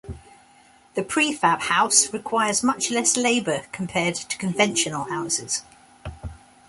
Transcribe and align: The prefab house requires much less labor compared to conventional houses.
The 0.95 1.03
prefab 1.03 1.61
house 1.61 2.11
requires 2.11 2.63
much 2.63 2.89
less 2.89 3.15
labor 3.15 3.67
compared 3.71 4.15
to 4.15 4.37
conventional 4.39 5.03
houses. 5.03 5.61